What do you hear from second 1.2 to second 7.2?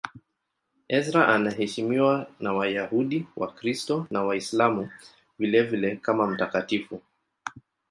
anaheshimiwa na Wayahudi, Wakristo na Waislamu vilevile kama mtakatifu.